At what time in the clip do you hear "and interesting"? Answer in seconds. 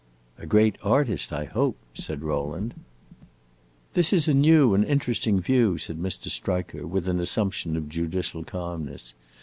4.73-5.39